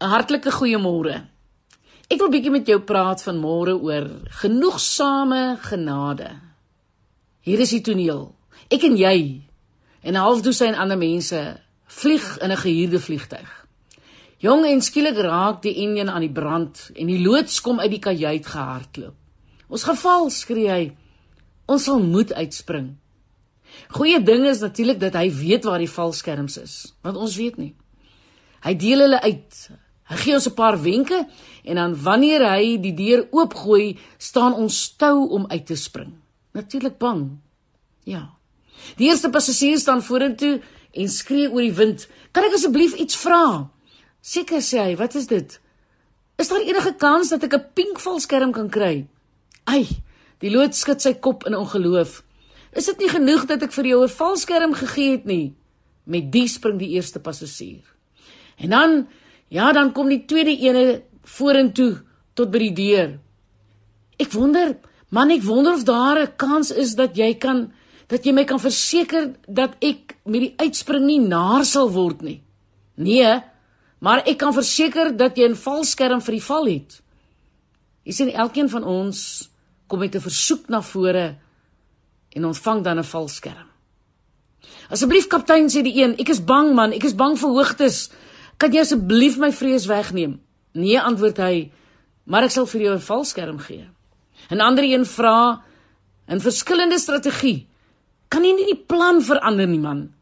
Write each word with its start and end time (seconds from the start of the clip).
'n 0.00 0.06
Hartlike 0.06 0.50
goeiemôre. 0.50 1.26
Ek 2.08 2.20
wil 2.22 2.30
bietjie 2.30 2.52
met 2.54 2.68
jou 2.70 2.78
praat 2.80 3.22
vanmôre 3.22 3.74
oor 3.82 4.06
genoegsame 4.40 5.58
genade. 5.60 6.38
Hier 7.42 7.58
is 7.58 7.74
die 7.74 7.82
toneel. 7.82 8.30
Ek 8.70 8.84
en 8.86 8.96
jy 8.96 9.42
en 10.02 10.14
'n 10.14 10.22
half 10.22 10.42
dosyn 10.42 10.74
ander 10.74 10.98
mense 10.98 11.60
vlieg 11.86 12.38
in 12.38 12.52
'n 12.52 12.56
gehuurde 12.56 13.00
vliegtyg. 13.00 13.50
Jong 14.38 14.64
en 14.66 14.80
skielik 14.80 15.16
raak 15.18 15.62
die 15.62 15.74
enjin 15.82 16.08
aan 16.08 16.20
die 16.20 16.32
brand 16.32 16.90
en 16.94 17.06
die 17.06 17.18
loods 17.18 17.60
kom 17.60 17.80
uit 17.80 17.90
die 17.90 17.98
kajuit 17.98 18.46
gehardloop. 18.46 19.14
Ons 19.68 19.82
geval 19.82 20.30
skree 20.30 20.70
hy. 20.70 20.96
Ons 21.66 21.84
sal 21.84 21.98
moet 21.98 22.32
uitspring. 22.32 22.96
Goeie 23.88 24.22
ding 24.22 24.46
is 24.46 24.60
natuurlik 24.60 25.00
dat 25.00 25.14
hy 25.14 25.30
weet 25.30 25.64
waar 25.64 25.78
die 25.78 25.90
valskerms 25.90 26.56
is, 26.56 26.94
want 27.02 27.16
ons 27.16 27.36
weet 27.36 27.56
nie. 27.56 27.74
Hy 28.62 28.74
deel 28.74 28.98
hulle 29.00 29.20
uit. 29.20 29.70
Hy 30.08 30.16
gee 30.16 30.34
ons 30.34 30.48
'n 30.48 30.54
paar 30.54 30.80
wenke 30.82 31.28
en 31.64 31.74
dan 31.74 32.02
wanneer 32.02 32.40
hy 32.40 32.80
die 32.80 32.94
deur 32.94 33.28
oopgooi, 33.30 33.98
staan 34.18 34.54
ons 34.54 34.82
stou 34.82 35.28
om 35.28 35.44
uit 35.48 35.66
te 35.66 35.76
spring. 35.76 36.12
Natuurlik 36.52 36.98
bang. 36.98 37.38
Ja. 38.04 38.38
Die 38.96 39.08
eerste 39.08 39.30
passasier 39.30 39.78
staan 39.78 40.02
vorentoe 40.02 40.60
en 40.92 41.08
skree 41.08 41.50
oor 41.50 41.60
die 41.60 41.72
wind: 41.72 42.08
"Kan 42.32 42.44
ek 42.44 42.54
asseblief 42.54 42.94
iets 42.94 43.16
vra?" 43.16 43.70
Seker 44.20 44.60
sê 44.60 44.78
hy, 44.78 44.96
"Wat 44.96 45.14
is 45.14 45.26
dit?" 45.26 45.60
"Is 46.38 46.48
daar 46.48 46.60
enige 46.60 46.94
kans 46.96 47.28
dat 47.28 47.42
ek 47.42 47.54
'n 47.54 47.64
pink 47.74 48.00
valskerm 48.00 48.52
kan 48.52 48.68
kry?" 48.70 49.06
"Ai." 49.64 49.86
Die 50.38 50.50
lood 50.50 50.74
skud 50.74 51.02
sy 51.02 51.14
kop 51.14 51.46
in 51.46 51.54
ongeloof. 51.54 52.22
"Is 52.72 52.86
dit 52.86 52.98
nie 52.98 53.08
genoeg 53.08 53.46
dat 53.46 53.62
ek 53.62 53.72
vir 53.72 53.84
jou 53.84 54.02
'n 54.02 54.08
valskerm 54.08 54.74
gegee 54.74 55.10
het 55.10 55.24
nie?" 55.24 55.54
Met 56.04 56.32
die 56.32 56.48
spring 56.48 56.78
die 56.78 56.94
eerste 56.96 57.20
passasier. 57.20 57.82
En 58.56 58.70
dan 58.70 59.08
Ja, 59.48 59.72
dan 59.72 59.92
kom 59.92 60.08
die 60.08 60.24
tweede 60.28 60.52
ene 60.52 61.02
vorentoe 61.24 62.02
tot 62.34 62.50
by 62.52 62.58
die 62.58 62.74
deur. 62.76 63.18
Ek 64.20 64.32
wonder, 64.32 64.76
man, 65.14 65.30
ek 65.30 65.44
wonder 65.46 65.74
of 65.74 65.84
daar 65.84 66.20
'n 66.20 66.36
kans 66.36 66.70
is 66.70 66.94
dat 66.94 67.16
jy 67.16 67.34
kan 67.34 67.72
dat 68.08 68.24
jy 68.24 68.32
my 68.32 68.44
kan 68.44 68.60
verseker 68.60 69.34
dat 69.46 69.76
ek 69.84 70.16
met 70.24 70.40
die 70.40 70.54
uitspring 70.56 71.04
nie 71.04 71.20
naar 71.20 71.64
sal 71.64 71.90
word 71.90 72.22
nie. 72.22 72.40
Nee, 72.96 73.42
maar 74.00 74.24
ek 74.26 74.38
kan 74.38 74.52
verseker 74.52 75.16
dat 75.16 75.36
jy 75.36 75.48
'n 75.48 75.54
valskerm 75.54 76.20
vir 76.20 76.32
die 76.32 76.42
val 76.42 76.66
het. 76.66 77.02
Jy 78.04 78.12
sien 78.12 78.32
elkeen 78.32 78.68
van 78.68 78.84
ons 78.84 79.50
kom 79.86 79.98
met 79.98 80.14
'n 80.14 80.20
versoek 80.20 80.68
na 80.68 80.80
vore 80.80 81.36
en 82.32 82.44
ontvang 82.44 82.82
dan 82.82 82.98
'n 82.98 83.04
valskerm. 83.04 83.68
Asseblief 84.90 85.26
kaptein 85.26 85.68
sê 85.68 85.82
die 85.82 86.02
een, 86.02 86.16
ek 86.18 86.28
is 86.28 86.44
bang 86.44 86.74
man, 86.74 86.92
ek 86.92 87.04
is 87.04 87.14
bang 87.14 87.38
vir 87.38 87.48
hoogtes. 87.48 88.10
Kan 88.58 88.74
jy 88.74 88.82
asseblief 88.82 89.38
my 89.38 89.52
vrees 89.54 89.86
wegneem? 89.86 90.40
Nee, 90.74 90.98
antwoord 90.98 91.38
hy, 91.38 91.70
maar 92.26 92.46
ek 92.48 92.54
sal 92.54 92.66
vir 92.66 92.80
jou 92.82 92.94
'n 92.94 93.08
valskerm 93.10 93.58
gee. 93.58 93.86
'n 94.50 94.60
Ander 94.60 94.84
een 94.84 95.06
vra 95.06 95.62
'n 96.28 96.40
verskillende 96.40 96.98
strategie. 96.98 97.66
Kan 98.28 98.44
jy 98.44 98.52
nie 98.52 98.66
die 98.66 98.84
plan 98.86 99.22
verander 99.22 99.66
nie, 99.66 99.78
man? 99.78 100.12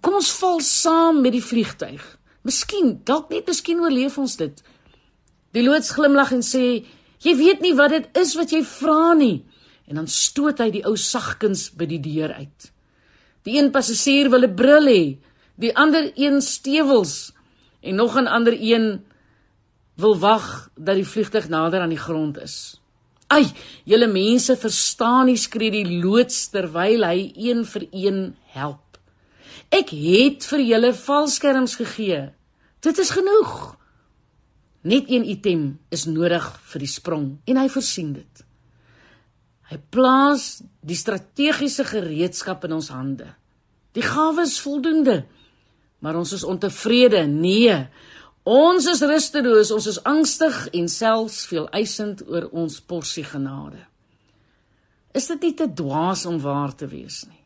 Kom 0.00 0.14
ons 0.14 0.32
val 0.32 0.60
saam 0.60 1.22
met 1.22 1.32
die 1.32 1.42
vliegtyg. 1.42 2.02
Miskien, 2.42 3.00
dalk 3.04 3.30
net 3.30 3.46
miskien 3.46 3.80
oorleef 3.80 4.18
ons 4.18 4.36
dit. 4.36 4.62
Die 5.52 5.62
loods 5.62 5.90
glimlag 5.90 6.32
en 6.32 6.42
sê, 6.42 6.84
"Jy 7.18 7.36
weet 7.36 7.60
nie 7.60 7.74
wat 7.74 7.90
dit 7.90 8.16
is 8.16 8.34
wat 8.34 8.50
jy 8.50 8.62
vra 8.62 9.14
nie." 9.14 9.44
En 9.88 9.94
dan 9.94 10.06
stoot 10.06 10.58
hy 10.58 10.70
die 10.70 10.84
ou 10.84 10.96
sagkens 10.96 11.70
by 11.70 11.86
die 11.86 12.00
deur 12.00 12.32
uit. 12.32 12.72
Die 13.44 13.58
een 13.58 13.70
passasier 13.70 14.30
wil 14.30 14.44
'n 14.44 14.54
bril 14.54 14.86
hê, 14.86 15.18
die 15.56 15.76
ander 15.76 16.12
een 16.16 16.42
stewels 16.42 17.32
en 17.86 17.94
nog 17.94 18.16
'n 18.18 18.26
ander 18.26 18.56
een 18.58 19.04
wil 19.96 20.18
wag 20.18 20.70
dat 20.74 20.94
die 20.94 21.06
vliegtuig 21.06 21.48
nader 21.48 21.80
aan 21.80 21.94
die 21.94 22.04
grond 22.06 22.38
is. 22.38 22.80
Ai, 23.26 23.46
julle 23.84 24.06
mense 24.06 24.56
verstaan 24.56 25.26
nie 25.26 25.38
skree 25.40 25.70
die 25.70 25.98
loods 26.02 26.48
terwyl 26.52 27.02
hy 27.04 27.32
een 27.34 27.64
vir 27.66 27.86
een 27.90 28.20
help. 28.54 28.98
Ek 29.74 29.90
het 29.90 30.46
vir 30.46 30.62
julle 30.62 30.92
valskerms 30.94 31.74
gegee. 31.80 32.28
Dit 32.80 32.98
is 33.02 33.10
genoeg. 33.10 33.74
Net 34.86 35.10
een 35.10 35.26
item 35.26 35.78
is 35.90 36.04
nodig 36.06 36.44
vir 36.70 36.84
die 36.84 36.92
sprong 36.92 37.38
en 37.50 37.58
hy 37.58 37.66
voorsien 37.72 38.12
dit. 38.12 38.44
Hy 39.66 39.80
plaas 39.90 40.62
die 40.86 40.94
strategiese 40.94 41.82
gereedskap 41.88 42.68
in 42.68 42.76
ons 42.76 42.92
hande. 42.94 43.32
Die 43.98 44.04
gawes 44.06 44.54
is 44.54 44.62
voldoende 44.62 45.24
maar 45.98 46.16
ons 46.16 46.32
is 46.32 46.44
ontevrede. 46.44 47.26
Nee. 47.26 47.86
Ons 48.46 48.86
is 48.86 49.02
rusteloos, 49.02 49.72
ons 49.74 49.86
is 49.86 50.02
angstig 50.06 50.68
en 50.76 50.88
selfs 50.88 51.46
veel 51.50 51.66
eisend 51.74 52.22
oor 52.28 52.48
ons 52.52 52.80
porsie 52.80 53.24
genade. 53.26 53.80
Is 55.16 55.26
dit 55.32 55.48
nie 55.48 55.54
te 55.56 55.66
dwaas 55.66 56.26
om 56.28 56.38
waar 56.42 56.74
te 56.76 56.86
wees 56.86 57.24
nie? 57.26 57.42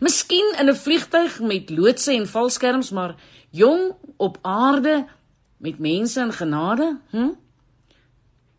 Miskien 0.00 0.54
in 0.60 0.68
'n 0.70 0.76
vliegtyg 0.76 1.40
met 1.40 1.70
loodse 1.70 2.12
en 2.12 2.26
valskerms, 2.26 2.90
maar 2.90 3.16
jong 3.50 3.94
op 4.16 4.38
aarde 4.42 5.06
met 5.58 5.78
mense 5.78 6.20
in 6.20 6.32
genade? 6.32 6.98
Hm? 7.10 7.34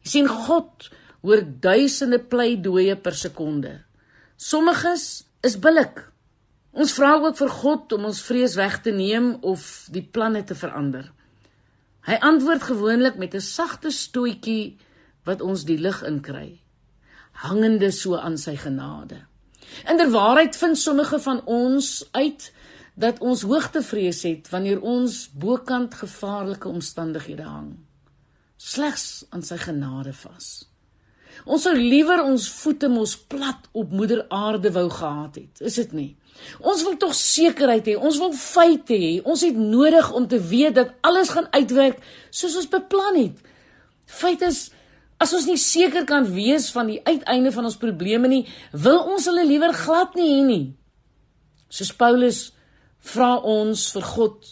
Jy 0.02 0.10
sien 0.10 0.28
God 0.28 0.90
hoor 1.22 1.44
duisende 1.60 2.20
pleidooie 2.20 2.96
per 2.96 3.14
sekonde. 3.14 3.82
Sommiges 4.36 5.24
is 5.42 5.60
billik, 5.60 6.11
Ons 6.72 6.94
vra 6.96 7.18
ook 7.20 7.36
vir 7.38 7.50
God 7.52 7.92
om 7.94 8.06
ons 8.08 8.22
vrees 8.24 8.56
weg 8.56 8.80
te 8.82 8.92
neem 8.96 9.34
of 9.42 9.88
die 9.92 10.04
planne 10.04 10.44
te 10.48 10.56
verander. 10.56 11.12
Hy 12.08 12.16
antwoord 12.24 12.64
gewoonlik 12.64 13.18
met 13.18 13.36
'n 13.36 13.42
sagte 13.42 13.92
stoetjie 13.92 14.78
wat 15.24 15.42
ons 15.42 15.66
die 15.66 15.78
lig 15.78 16.04
inkry, 16.04 16.60
hangende 17.32 17.92
so 17.92 18.16
aan 18.16 18.38
sy 18.38 18.56
genade. 18.56 19.26
Inderwaarheid 19.90 20.56
vind 20.56 20.78
sommige 20.78 21.20
van 21.20 21.46
ons 21.46 22.08
uit 22.12 22.54
dat 22.94 23.20
ons 23.20 23.42
hoogtevrees 23.42 24.24
het 24.24 24.50
wanneer 24.50 24.82
ons 24.82 25.30
bokant 25.34 25.94
gevaarlike 25.94 26.68
omstandighede 26.68 27.44
hang, 27.44 27.78
slegs 28.58 29.26
aan 29.30 29.44
sy 29.44 29.58
genade 29.58 30.14
vas. 30.14 30.71
Ons 31.46 31.66
sou 31.68 31.74
liewer 31.76 32.24
ons 32.24 32.48
voete 32.62 32.90
mos 32.92 33.16
plat 33.32 33.70
op 33.78 33.94
moeder 33.96 34.26
aarde 34.30 34.72
wou 34.76 34.88
gehad 34.92 35.40
het, 35.42 35.62
is 35.62 35.80
dit 35.82 35.94
nie? 35.98 36.10
Ons 36.60 36.84
wil 36.86 36.98
tog 36.98 37.14
sekerheid 37.18 37.88
hê. 37.92 37.96
Ons 37.98 38.20
wil 38.22 38.34
feite 38.38 38.98
hê. 38.98 39.14
Ons 39.22 39.44
het 39.46 39.58
nodig 39.58 40.12
om 40.16 40.28
te 40.28 40.40
weet 40.42 40.78
dat 40.78 40.94
alles 41.06 41.34
gaan 41.36 41.50
uitwerk 41.54 42.00
soos 42.30 42.56
ons 42.58 42.70
beplan 42.72 43.20
het. 43.20 43.42
Feit 44.10 44.42
is 44.46 44.70
as 45.22 45.36
ons 45.38 45.46
nie 45.46 45.60
seker 45.62 46.06
kan 46.10 46.26
wees 46.34 46.72
van 46.74 46.90
die 46.90 46.98
uiteinde 47.06 47.52
van 47.54 47.68
ons 47.70 47.78
probleme 47.78 48.30
nie, 48.32 48.42
wil 48.74 49.04
ons 49.14 49.28
hulle 49.30 49.44
liewer 49.46 49.76
glad 49.78 50.16
nie 50.18 50.32
hê 50.32 50.40
nie. 50.48 50.64
Soos 51.70 51.92
Paulus 51.94 52.40
vra 53.14 53.36
ons 53.46 53.84
vir 53.94 54.08
God 54.16 54.50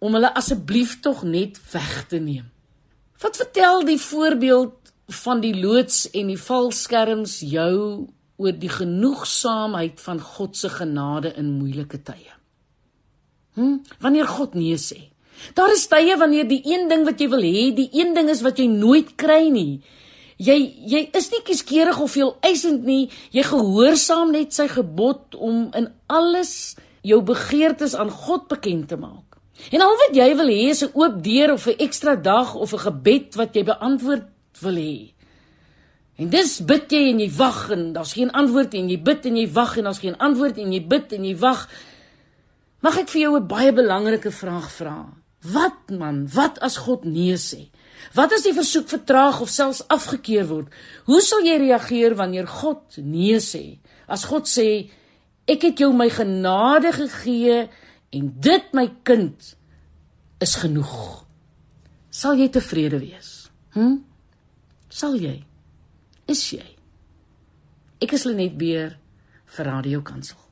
om 0.00 0.16
hulle 0.16 0.30
asseblief 0.38 0.96
tog 1.04 1.26
net 1.28 1.60
weg 1.74 1.92
te 2.08 2.22
neem. 2.24 2.46
Wat 3.20 3.36
vertel 3.36 3.84
die 3.84 3.98
voorbeeld 4.00 4.87
van 5.08 5.40
die 5.40 5.54
loods 5.56 6.10
en 6.12 6.28
die 6.28 6.40
valskerms 6.40 7.40
jou 7.40 8.08
oor 8.38 8.54
die 8.54 8.70
genoegsaamheid 8.70 10.00
van 10.00 10.20
God 10.20 10.56
se 10.56 10.68
genade 10.68 11.32
in 11.40 11.56
moeilike 11.58 12.02
tye. 12.04 12.34
Hm, 13.56 13.78
wanneer 14.00 14.28
God 14.30 14.54
nee 14.54 14.76
sê. 14.76 15.08
Daar 15.54 15.72
is 15.72 15.86
tye 15.90 16.16
wanneer 16.18 16.46
die 16.48 16.60
een 16.66 16.88
ding 16.90 17.06
wat 17.06 17.20
jy 17.20 17.28
wil 17.32 17.42
hê, 17.42 17.70
die 17.74 17.88
een 17.94 18.14
ding 18.14 18.28
is 18.30 18.42
wat 18.46 18.58
jy 18.58 18.68
nooit 18.70 19.14
kry 19.16 19.48
nie. 19.54 19.80
Jy 20.38 20.58
jy 20.86 21.00
is 21.18 21.30
nie 21.32 21.42
kieskeurig 21.46 21.98
of 21.98 22.12
veel 22.14 22.36
eisend 22.46 22.84
nie. 22.86 23.08
Jy 23.34 23.42
gehoorsaam 23.48 24.30
net 24.34 24.54
sy 24.54 24.68
gebod 24.70 25.34
om 25.34 25.66
in 25.74 25.88
alles 26.06 26.76
jou 27.02 27.22
begeertes 27.26 27.96
aan 27.98 28.10
God 28.10 28.46
bekend 28.50 28.88
te 28.92 28.98
maak. 29.00 29.38
En 29.74 29.82
al 29.82 29.96
wat 29.98 30.14
jy 30.14 30.28
wil 30.38 30.50
hê 30.52 30.70
is 30.70 30.84
'n 30.84 30.94
oop 30.94 31.22
deur 31.22 31.52
of 31.52 31.66
'n 31.66 31.78
ekstra 31.78 32.14
dag 32.14 32.54
of 32.54 32.72
'n 32.72 32.84
gebed 32.86 33.34
wat 33.34 33.54
jy 33.54 33.64
beantwoord 33.64 34.26
wil 34.60 34.76
hê. 34.76 35.14
En 36.18 36.30
dis 36.32 36.56
bid 36.66 36.90
jy 36.90 37.04
en 37.12 37.20
jy 37.22 37.28
wag 37.36 37.60
en 37.74 37.92
daar's 37.94 38.16
geen 38.18 38.32
antwoord 38.34 38.74
en 38.74 38.88
jy 38.90 38.98
bid 39.06 39.26
en 39.30 39.36
jy 39.38 39.46
wag 39.54 39.76
en 39.78 39.86
daar's 39.86 40.02
geen 40.02 40.18
antwoord 40.18 40.58
en 40.58 40.72
jy 40.74 40.80
bid 40.90 41.12
en 41.14 41.24
jy 41.28 41.36
wag. 41.38 41.68
Mag 42.82 42.98
ek 42.98 43.08
vir 43.08 43.20
jou 43.22 43.36
'n 43.38 43.46
baie 43.46 43.72
belangrike 43.72 44.30
vraag 44.30 44.70
vra? 44.70 44.98
Wat 45.42 45.90
man, 45.90 46.26
wat 46.34 46.58
as 46.58 46.76
God 46.76 47.04
nee 47.04 47.36
sê? 47.36 47.70
Wat 48.14 48.32
as 48.32 48.42
die 48.42 48.54
versoek 48.54 48.88
vertraag 48.88 49.40
of 49.40 49.48
selfs 49.48 49.84
afgekeur 49.88 50.46
word? 50.46 50.68
Hoe 51.04 51.20
sal 51.20 51.44
jy 51.46 51.58
reageer 51.58 52.14
wanneer 52.14 52.46
God 52.46 52.96
nee 52.96 53.38
sê? 53.38 53.78
As 54.08 54.24
God 54.24 54.48
sê 54.48 54.90
ek 55.46 55.62
het 55.62 55.78
jou 55.78 55.92
my 55.92 56.08
genade 56.10 56.92
gegee 56.92 57.68
en 58.10 58.34
dit 58.40 58.72
my 58.72 58.88
kind 59.02 59.54
is 60.40 60.54
genoeg. 60.54 61.24
Sal 62.10 62.34
jy 62.34 62.48
tevrede 62.48 62.98
wees? 62.98 63.50
Hm? 63.76 64.07
Sal 64.88 65.16
jy? 65.20 65.36
is 66.28 66.42
jy? 66.52 66.64
Ek 68.04 68.12
is 68.12 68.26
Lenet 68.28 68.58
Beer 68.60 68.98
vir 69.56 69.66
Radio 69.72 70.02
Kansel. 70.04 70.47